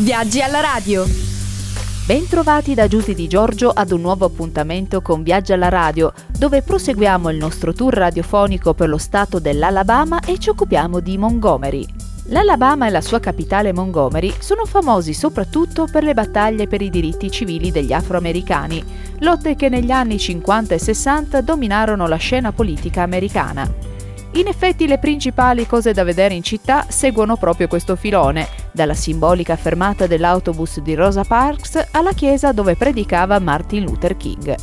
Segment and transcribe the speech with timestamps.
[0.00, 1.04] Viaggi alla radio.
[2.04, 7.30] Bentrovati da Giusy Di Giorgio ad un nuovo appuntamento con Viaggi alla radio, dove proseguiamo
[7.30, 11.86] il nostro tour radiofonico per lo stato dell'Alabama e ci occupiamo di Montgomery.
[12.24, 17.30] L'Alabama e la sua capitale Montgomery sono famosi soprattutto per le battaglie per i diritti
[17.30, 18.82] civili degli afroamericani,
[19.20, 23.72] lotte che negli anni 50 e 60 dominarono la scena politica americana.
[24.32, 29.54] In effetti le principali cose da vedere in città seguono proprio questo filone, dalla simbolica
[29.54, 34.54] fermata dell'autobus di Rosa Parks alla chiesa dove predicava Martin Luther King.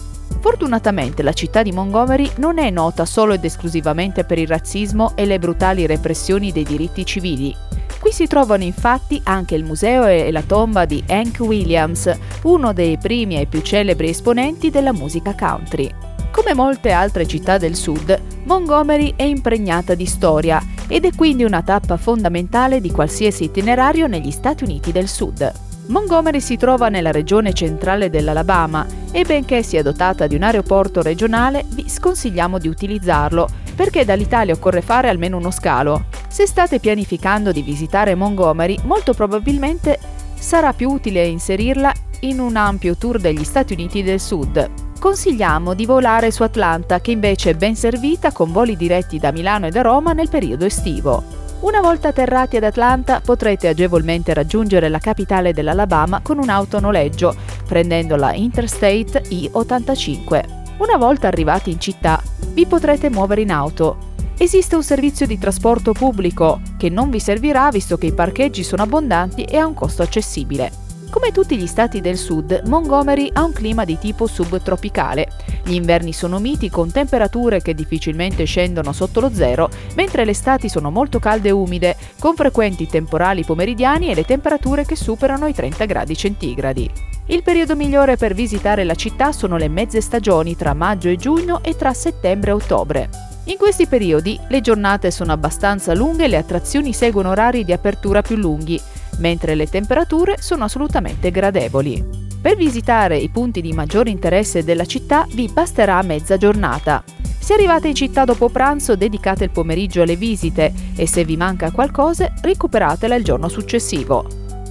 [0.41, 5.26] Fortunatamente la città di Montgomery non è nota solo ed esclusivamente per il razzismo e
[5.26, 7.55] le brutali repressioni dei diritti civili.
[7.99, 12.12] Qui si trovano infatti anche il museo e la tomba di Hank Williams,
[12.43, 15.90] uno dei primi e più celebri esponenti della musica country.
[16.32, 21.62] Come molte altre città del sud, Montgomery è impregnata di storia ed è quindi una
[21.62, 25.49] tappa fondamentale di qualsiasi itinerario negli Stati Uniti del Sud.
[25.86, 31.63] Montgomery si trova nella regione centrale dell'Alabama e benché sia dotata di un aeroporto regionale,
[31.70, 36.07] vi sconsigliamo di utilizzarlo perché dall'Italia occorre fare almeno uno scalo.
[36.27, 39.98] Se state pianificando di visitare Montgomery, molto probabilmente
[40.37, 45.88] sarà più utile inserirla in un ampio tour degli Stati Uniti del Sud, consigliamo di
[45.88, 49.82] volare su Atlanta che invece è ben servita con voli diretti da Milano e da
[49.82, 51.24] Roma nel periodo estivo.
[51.62, 57.35] Una volta atterrati ad Atlanta potrete agevolmente raggiungere la capitale dell'Alabama con un'auto noleggio,
[57.68, 60.46] prendendo la Interstate I-85.
[60.77, 62.21] Una volta arrivati in città,
[62.54, 64.09] vi potrete muovere in auto.
[64.38, 68.84] Esiste un servizio di trasporto pubblico che non vi servirà visto che i parcheggi sono
[68.84, 70.81] abbondanti e a un costo accessibile.
[71.12, 75.28] Come tutti gli stati del sud, Montgomery ha un clima di tipo subtropicale.
[75.62, 80.69] Gli inverni sono miti con temperature che difficilmente scendono sotto lo zero, mentre le estati
[80.69, 85.53] sono molto calde e umide, con frequenti temporali pomeridiani e le temperature che superano i
[85.53, 86.90] 30 gradi centigradi.
[87.25, 91.62] Il periodo migliore per visitare la città sono le mezze stagioni tra maggio e giugno
[91.62, 93.09] e tra settembre e ottobre.
[93.46, 98.22] In questi periodi le giornate sono abbastanza lunghe e le attrazioni seguono orari di apertura
[98.22, 98.80] più lunghi,
[99.22, 102.04] mentre le temperature sono assolutamente gradevoli.
[102.42, 107.04] Per visitare i punti di maggiore interesse della città vi basterà mezza giornata.
[107.40, 111.72] Se arrivate in città dopo pranzo dedicate il pomeriggio alle visite e se vi manca
[111.72, 114.28] qualcosa recuperatela il giorno successivo.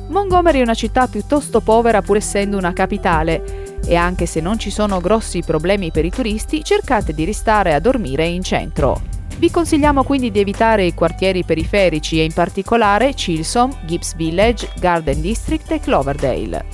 [0.09, 4.71] Montgomery è una città piuttosto povera pur essendo una capitale e anche se non ci
[4.71, 9.10] sono grossi problemi per i turisti cercate di restare a dormire in centro.
[9.41, 15.19] Vi consigliamo quindi di evitare i quartieri periferici e in particolare Chilsom, Gibbs Village, Garden
[15.23, 16.67] District e Cloverdale.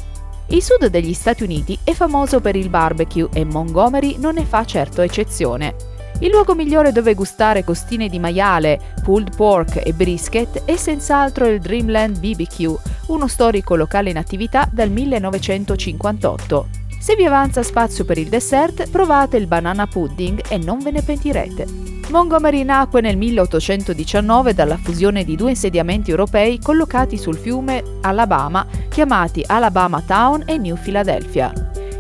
[0.49, 4.65] Il sud degli Stati Uniti è famoso per il barbecue e Montgomery non ne fa
[4.65, 5.77] certo eccezione.
[6.19, 11.61] Il luogo migliore dove gustare costine di maiale, pulled pork e brisket è senz'altro il
[11.61, 12.75] Dreamland BBQ,
[13.07, 16.67] uno storico locale in attività dal 1958.
[16.99, 21.03] Se vi avanza spazio per il dessert, provate il banana pudding e non ve ne
[21.03, 21.95] pentirete.
[22.09, 29.43] Montgomery nacque nel 1819 dalla fusione di due insediamenti europei collocati sul fiume Alabama, chiamati
[29.45, 31.53] Alabama Town e New Philadelphia.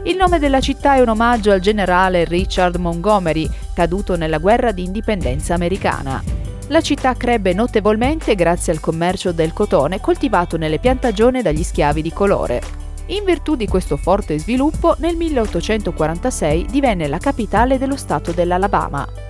[0.05, 4.85] Il nome della città è un omaggio al generale Richard Montgomery, caduto nella guerra di
[4.85, 6.23] indipendenza americana.
[6.69, 12.13] La città crebbe notevolmente grazie al commercio del cotone coltivato nelle piantagioni dagli schiavi di
[12.13, 12.61] colore.
[13.07, 19.26] In virtù di questo forte sviluppo, nel 1846 divenne la capitale dello stato dell'Alabama.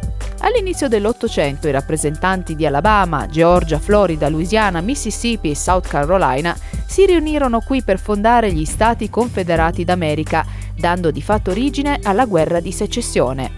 [0.46, 7.58] All'inizio dell'Ottocento i rappresentanti di Alabama, Georgia, Florida, Louisiana, Mississippi e South Carolina si riunirono
[7.58, 10.46] qui per fondare gli Stati Confederati d'America,
[10.76, 13.50] dando di fatto origine alla guerra di secessione.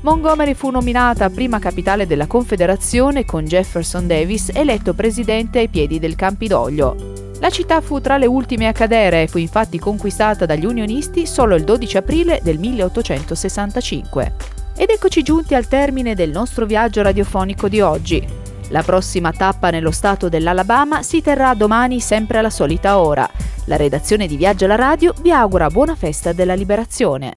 [0.00, 6.16] Montgomery fu nominata prima capitale della Confederazione con Jefferson Davis eletto presidente ai piedi del
[6.16, 7.30] Campidoglio.
[7.38, 11.54] La città fu tra le ultime a cadere e fu infatti conquistata dagli unionisti solo
[11.54, 14.61] il 12 aprile del 1865.
[14.74, 18.26] Ed eccoci giunti al termine del nostro viaggio radiofonico di oggi.
[18.70, 23.28] La prossima tappa nello stato dell'Alabama si terrà domani sempre alla solita ora.
[23.66, 27.30] La redazione di Viaggio alla Radio vi augura buona festa della liberazione.